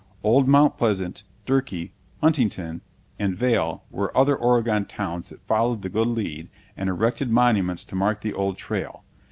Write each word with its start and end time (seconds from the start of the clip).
Old 0.23 0.47
Mount 0.47 0.79
Pleasant, 0.79 1.21
Durkee, 1.45 1.93
Huntington, 2.21 2.81
and 3.19 3.37
Vale 3.37 3.83
were 3.91 4.11
other 4.17 4.35
Oregon 4.35 4.83
towns 4.85 5.29
that 5.29 5.45
followed 5.45 5.83
the 5.83 5.89
good 5.89 6.07
lead 6.07 6.49
and 6.75 6.89
erected 6.89 7.29
monuments 7.29 7.83
to 7.85 7.95
mark 7.95 8.21
the 8.21 8.33
old 8.33 8.57
trail. 8.57 9.03